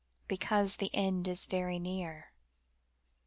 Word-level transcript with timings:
Because 0.27 0.77
the 0.77 0.89
end 0.95 1.27
is 1.27 1.45
very 1.45 1.77
near." 1.77 2.33